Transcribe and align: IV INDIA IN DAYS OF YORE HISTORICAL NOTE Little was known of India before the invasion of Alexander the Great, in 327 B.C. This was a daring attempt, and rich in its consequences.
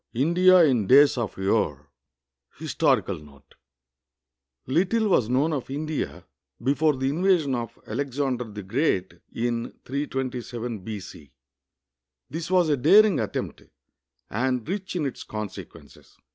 IV 0.15 0.19
INDIA 0.21 0.63
IN 0.65 0.87
DAYS 0.87 1.15
OF 1.19 1.37
YORE 1.37 1.87
HISTORICAL 2.57 3.19
NOTE 3.19 3.53
Little 4.65 5.07
was 5.09 5.29
known 5.29 5.53
of 5.53 5.69
India 5.69 6.25
before 6.63 6.95
the 6.95 7.07
invasion 7.11 7.53
of 7.53 7.77
Alexander 7.85 8.45
the 8.45 8.63
Great, 8.63 9.13
in 9.31 9.71
327 9.85 10.79
B.C. 10.79 11.31
This 12.31 12.49
was 12.49 12.69
a 12.69 12.77
daring 12.77 13.19
attempt, 13.19 13.61
and 14.31 14.67
rich 14.67 14.95
in 14.95 15.05
its 15.05 15.21
consequences. 15.21 16.17